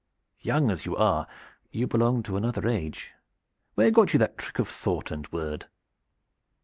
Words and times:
Young 0.39 0.71
as 0.71 0.83
you 0.87 0.95
are, 0.97 1.27
you 1.69 1.85
belong 1.85 2.23
to 2.23 2.35
another 2.35 2.67
age. 2.67 3.11
Where 3.75 3.91
got 3.91 4.13
you 4.13 4.17
that 4.17 4.35
trick 4.35 4.57
of 4.57 4.67
thought 4.67 5.11
and 5.11 5.31
word?" 5.31 5.67